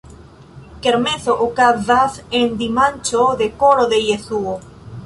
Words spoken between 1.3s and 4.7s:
okazas en dimanĉo de Koro de Jesuo.